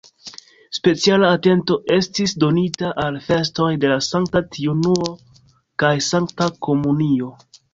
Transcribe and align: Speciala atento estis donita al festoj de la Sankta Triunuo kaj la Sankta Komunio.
Speciala 0.77 1.27
atento 1.37 1.75
estis 1.97 2.33
donita 2.45 2.89
al 3.05 3.19
festoj 3.27 3.69
de 3.83 3.93
la 3.93 3.99
Sankta 4.09 4.43
Triunuo 4.57 5.13
kaj 5.85 5.93
la 6.01 6.05
Sankta 6.11 6.53
Komunio. 6.69 7.31